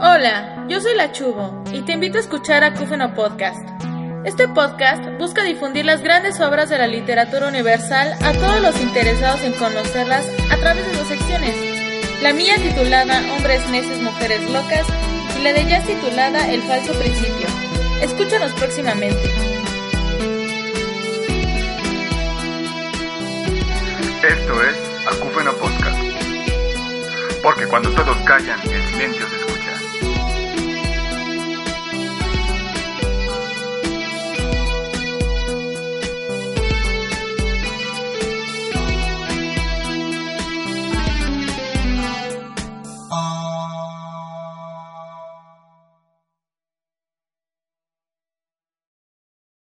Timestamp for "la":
0.96-1.12, 6.78-6.88, 12.22-12.32, 15.44-15.52